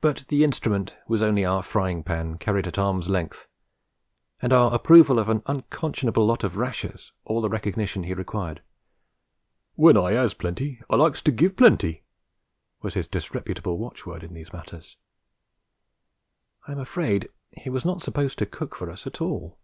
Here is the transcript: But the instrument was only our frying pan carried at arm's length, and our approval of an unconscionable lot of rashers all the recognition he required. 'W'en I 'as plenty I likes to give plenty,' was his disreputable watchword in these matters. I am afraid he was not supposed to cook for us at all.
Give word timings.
But 0.00 0.24
the 0.28 0.42
instrument 0.42 0.96
was 1.06 1.20
only 1.20 1.44
our 1.44 1.62
frying 1.62 2.02
pan 2.02 2.38
carried 2.38 2.66
at 2.66 2.78
arm's 2.78 3.10
length, 3.10 3.46
and 4.40 4.54
our 4.54 4.74
approval 4.74 5.18
of 5.18 5.28
an 5.28 5.42
unconscionable 5.44 6.24
lot 6.24 6.42
of 6.44 6.56
rashers 6.56 7.12
all 7.26 7.42
the 7.42 7.50
recognition 7.50 8.04
he 8.04 8.14
required. 8.14 8.62
'W'en 9.76 9.98
I 10.02 10.14
'as 10.14 10.32
plenty 10.32 10.80
I 10.88 10.96
likes 10.96 11.20
to 11.20 11.30
give 11.30 11.56
plenty,' 11.56 12.04
was 12.80 12.94
his 12.94 13.06
disreputable 13.06 13.76
watchword 13.76 14.24
in 14.24 14.32
these 14.32 14.50
matters. 14.54 14.96
I 16.66 16.72
am 16.72 16.78
afraid 16.78 17.28
he 17.50 17.68
was 17.68 17.84
not 17.84 18.00
supposed 18.00 18.38
to 18.38 18.46
cook 18.46 18.74
for 18.74 18.90
us 18.90 19.06
at 19.06 19.20
all. 19.20 19.58